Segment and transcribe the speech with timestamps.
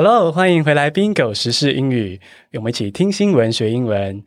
[0.00, 2.20] Hello，欢迎回来 Bingo 时事英语，
[2.52, 4.22] 我们一起听新闻学英文。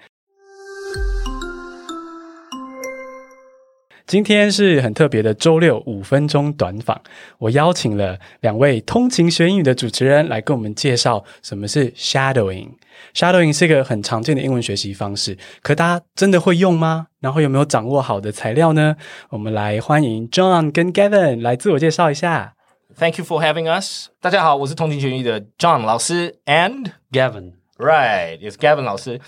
[4.06, 7.02] 今天是很特别的周六五分钟短访，
[7.38, 12.72] 我邀请了两位通勤学英语的主持人来跟我们介绍什么是 shadowing。
[13.14, 17.08] shadowing 是一个很常见的英文学习方式，可大家真的会用吗？
[17.22, 18.98] 然后有没有掌握好的材料呢？
[19.30, 22.56] 我们来欢迎 John 跟 Gavin 来自我介绍一下。
[23.02, 23.82] Thank you for having us.
[23.82, 24.10] us。
[24.22, 27.54] 大家好，我是同情权益的 John 老师，and Gavin。
[27.80, 29.20] Right，也是 Gavin 老师。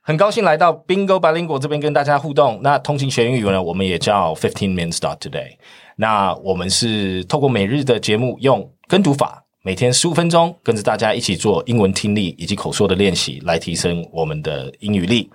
[0.00, 2.58] 很高兴来到 Bingo Bilingual 这边跟大家互动。
[2.64, 5.58] 那通勤学英语呢，我们也叫 Fifteen Minutes Start Today。
[5.94, 15.30] 那我们是透过每日的节目，用跟读法每天十五分钟，跟着大家一起做英文听力以及口说的练习，来提升我们的英语力。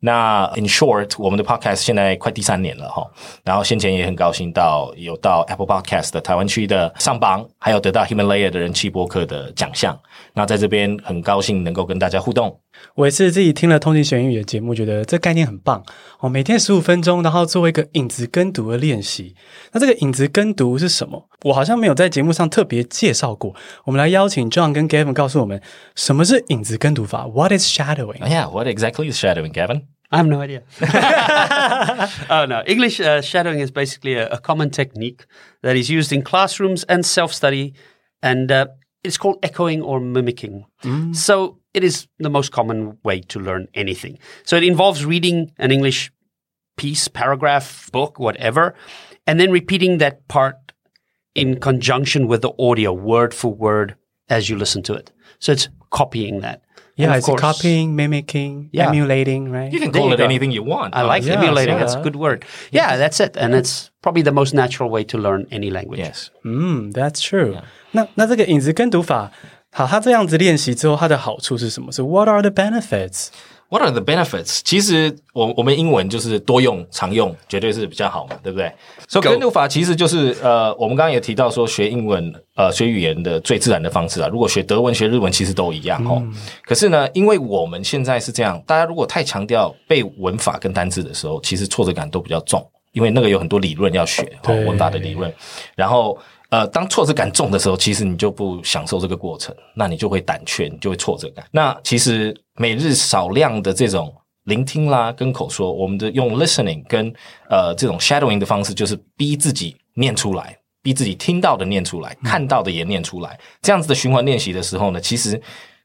[0.00, 3.06] 那 In short，我们的 Podcast 现在快第三年了哈。
[3.44, 10.00] 然后先前也很高兴到有到 Apple Podcast 的台湾区的上榜，还有得到 Himalaya 的人气播客的奖项。
[10.32, 12.58] 那在这边很高兴能够跟大家互动。
[12.96, 15.84] 我也是自己听了通勤学英语的节目，觉得这概念很棒
[16.20, 16.28] 哦。
[16.28, 19.36] 每天十五分钟，然后做一个影子跟读的练习。
[19.72, 21.28] 那这个影子跟读是什么？
[21.44, 23.54] 我好像没有在节目上特别介绍过。
[23.85, 25.61] 我们来邀请 John 跟 Gavin 告诉我们
[25.95, 27.27] 什么是影子跟读法。
[27.27, 28.19] What is shadowing？
[28.19, 29.83] Yeah, what exactly is shadowing, Gavin?
[30.11, 30.63] I have no idea.
[32.29, 32.63] oh, no.
[32.65, 35.25] English uh, shadowing is basically a, a common technique
[35.61, 37.73] that is used in classrooms and self study,
[38.23, 38.67] and uh,
[39.03, 40.65] it's called echoing or mimicking.
[41.13, 44.17] So it is the most common way to learn anything.
[44.43, 46.11] So it involves reading an English
[46.75, 48.73] piece, paragraph, book, whatever,
[49.27, 50.55] and then repeating that part
[51.35, 53.95] in conjunction with the audio, word for word,
[54.29, 55.11] as you listen to it.
[55.39, 56.61] So it's copying that.
[56.97, 58.89] And Yeah, of it's course- copying, mimicking, Yeah.
[58.89, 59.71] emulating, right?
[59.71, 60.25] You can There call you it go.
[60.25, 60.93] anything you want.
[60.93, 61.75] I like Yeah, emulating.
[61.75, 61.79] yeah.
[61.85, 62.43] That's a good word.
[62.71, 63.37] Yeah, that's it.
[63.37, 65.99] And it's probably the most natural way to learn any language.
[65.99, 66.27] Yes.
[66.43, 67.55] 嗯，That's true。
[67.91, 69.31] 那那这个影子跟读法，
[69.71, 71.89] 好，它这样子练习之后，它的好处是什么？
[71.93, 73.29] 是 What are the benefits？
[73.70, 74.60] What are the benefits？
[74.62, 78.72] 其实我我们英文就是多用常用，绝对是比较好嘛，对不对？
[79.08, 84.28] 所以跟读法其实就是呃，我们刚刚也提到说学英文呃学语言的最自然的方式啊。
[84.28, 86.22] 如果学德文、学日文，其实都一样哦。
[86.64, 95.32] 可是呢，因为我们现在是这样，大家如果太强调背文法跟单字的时候，其实挫折感都比较重，因为那个有很多理论要学，哦对，文法的理论。
[95.74, 96.16] 然后
[96.54, 101.44] 呃，当挫折感重的时候，其实你就不享受这个过程，那你就会胆怯，你就会挫折感。
[101.50, 107.12] 那其实每日少量的这种聆听啦，跟口说，我们的用 listening 跟
[107.50, 113.36] 呃这种 shadowing 的方式，就是逼自己念出来，逼自己听到的念出来，看到的也念出来。
[113.60, 115.42] 这样子的循环练习的时候呢，其实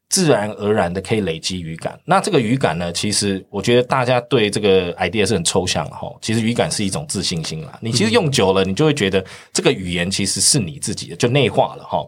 [0.10, 2.00] 自然而然的可以累积语感。
[2.04, 6.12] 那这个语感呢，其实我觉得大家对这个 idea 是很抽象的哈。
[6.22, 7.78] 其实语感是一种自信心啦。
[7.82, 12.04] 你其实用久了，你就会觉得这个语言其实是你自己的，就内化了哈。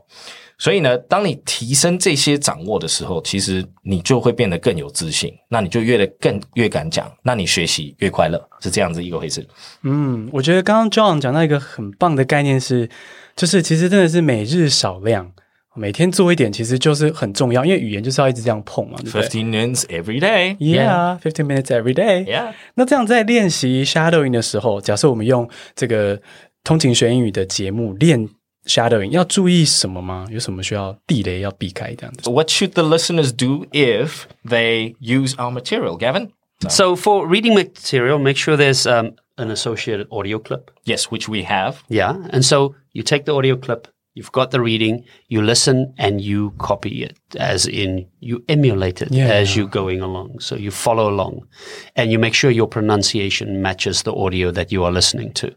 [0.57, 9.43] 所以呢，当你提升这些掌握的时候，其实你就会变得更有自信，那你就越得更越敢讲，那你学习越快乐，是这样子一个回事。
[9.81, 12.87] 嗯，我觉得刚刚 John 讲到一个很棒的概念是，
[13.35, 15.31] 就是其实真的是每日少量，
[15.74, 20.56] 每天做一点，其实就是很重要，因为语言就是要一直这样碰嘛，对不对 Fifteen minutes every day.
[20.56, 22.24] Yeah, fifteen minutes every day.
[22.24, 22.54] Yeah.
[22.74, 26.20] 那这样在练习 shadowing 的时候，假设我们用这个
[26.64, 28.28] 通勤学英语的节目练
[28.66, 30.26] shadowing，要注意什么吗？
[30.30, 32.30] 有什么需要地雷要避开这样子？
[32.30, 36.30] What should the listeners do if they use our material, Gavin?
[36.70, 40.70] So for reading material, make sure there's um, an associated audio clip.
[40.84, 41.76] Yes, which we have.
[41.88, 42.16] Yeah.
[42.30, 46.51] And so you take the audio clip, you've got the reading, you listen and you
[46.57, 49.27] copy it, as in you emulate it Yeah.
[49.27, 50.39] as you're going along.
[50.39, 51.47] So you follow along
[51.95, 55.55] and you make sure your pronunciation matches the audio that you are listening to.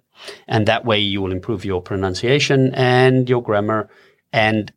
[0.48, 3.88] And that way you will improve your pronunciation and your grammar
[4.32, 4.72] and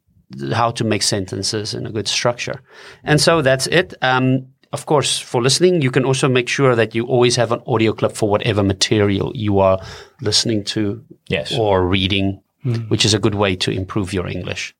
[0.54, 2.62] how to make sentences in a good structure.
[3.04, 3.94] And so that's it.
[4.02, 7.62] Um, of course, for listening, you can also make sure that you always have an
[7.66, 9.80] audio clip for whatever material you are
[10.22, 11.54] listening to Yes.
[11.58, 12.42] or reading,
[12.89, 14.71] which is a good way to improve your English.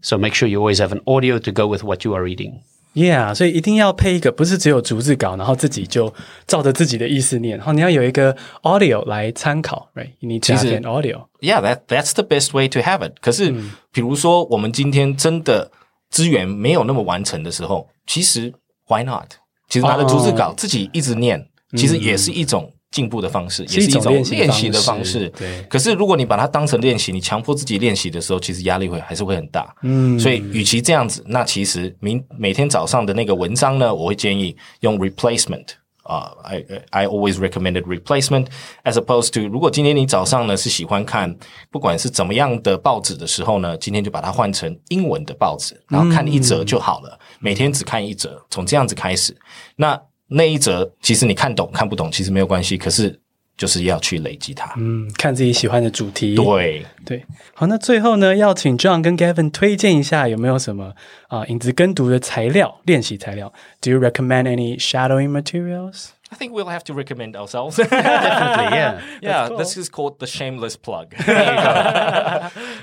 [0.00, 2.62] So make sure you always have an audio to go with what you are reading.
[2.94, 6.12] Yeah，所以一定要配一个，不是只有逐字稿，然后自己就
[6.46, 11.26] 照着自己的意思念，然后你要有一个 audio 来参考，right？You need to 其实 have an audio。
[11.40, 13.14] Yeah, that that's the best way to have it.
[13.22, 13.50] 可是，
[13.92, 15.70] 比如说我们今天真的
[16.10, 18.52] 资源没有那么完成的时候，其实
[18.88, 19.30] why not？
[19.70, 25.29] 其实拿着逐字稿、自己一直念，其实也是一种 进步的方式，也是一种练习的方方式。
[25.37, 29.75] 对可是如果你把它当成练习，你强迫自己练习的时候，其实压力会还是会很大。
[29.83, 35.65] 嗯，所以与其这样子，那其实明每天早上的那个文章呢，我会建议用 replacement。
[36.07, 38.45] 啊、i I always recommended replacement
[38.85, 41.35] as opposed to 如果今天你早上呢是喜欢看
[41.69, 49.35] 不管是怎么样的报纸的时候呢，今天就把它换成英文的报纸，然后看一则就好了，每天只看一则，从这样子开始。
[49.75, 53.19] 那那一则其实你看懂看不懂其实没有关系，可是
[53.55, 54.73] 就是要去累积它。
[54.77, 56.35] 嗯，看自己喜欢的主题。
[56.35, 60.93] 对，对，好，那最后呢，要请 John 跟 Gavin 推荐一下有没有什么
[61.29, 63.51] 啊、影子跟读的材料、练习材料。
[63.81, 66.09] Do you recommend any shadowing materials?
[66.29, 67.77] I think we'll have to recommend ourselves.
[67.77, 68.99] Definitely, yeah.
[69.21, 71.15] Yeah, this is called the shameless plug.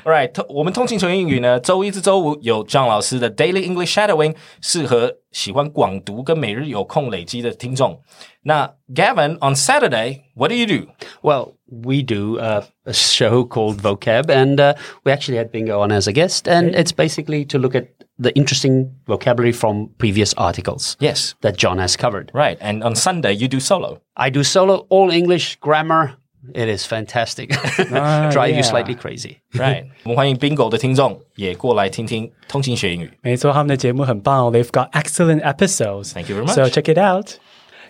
[0.04, 8.02] All right，通我们通勤纯英语呢，周一至周五有 John 老师的 Daily English Shadowing，适合喜欢广读跟每日有空累积的听众。
[8.44, 10.88] 那 Gavin on Saturday, what do you do?
[11.22, 14.74] Well, we do uh, a show called Vocab, and uh,
[15.04, 17.88] we actually had Bingo on as a guest, and it's basically to look at
[18.18, 22.32] the interesting vocabulary from previous articles Yes, that John has covered.
[22.34, 22.58] right.
[22.60, 24.02] And on Sunday you do solo.
[24.16, 26.16] I do solo, all English, grammar.
[26.54, 27.50] It is fantastic.
[27.50, 28.58] Drive yeah.
[28.58, 29.38] you slightly crazy.
[29.54, 33.12] Right，我们欢迎 Bingo 的听众也过来听听通勤学英语。
[33.22, 36.14] 没错，他们的节目很棒哦，They've got excellent episodes.
[36.14, 36.54] Thank you very much.
[36.54, 37.32] So check it out.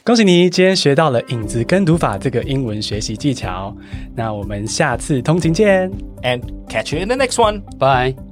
[0.04, 3.76] 恭喜你，今天学到了影子跟读法这个英文学习技巧。
[4.16, 5.92] 那我们下次通勤见。
[6.24, 7.62] And catch you in the next one.
[7.78, 8.23] Bye.